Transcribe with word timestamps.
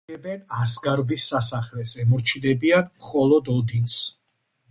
განაგებენ 0.03 0.39
ასგარდის 0.61 1.25
სასახლეს, 1.33 1.91
ემორჩილებიან 2.05 2.89
მხოლოდ 2.95 3.53
ოდინს. 3.57 4.01